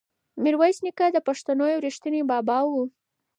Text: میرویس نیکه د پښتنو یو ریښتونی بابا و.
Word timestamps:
میرویس 0.43 0.77
نیکه 0.85 1.07
د 1.11 1.17
پښتنو 1.27 1.65
یو 1.73 1.83
ریښتونی 1.85 2.21
بابا 2.31 2.57
و. 2.67 2.71